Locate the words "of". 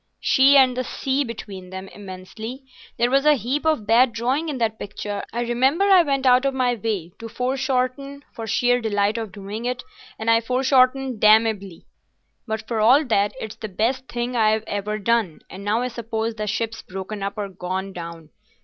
3.67-3.85, 6.43-6.55, 9.19-9.31